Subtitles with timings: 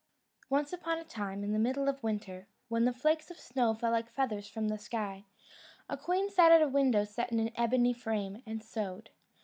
[0.49, 3.91] Once upon a time, in the middle of winter, when the flakes of snow fell
[3.91, 5.25] like feathers from the sky,
[5.87, 9.11] a queen sat at a window set in an ebony frame, and sewed.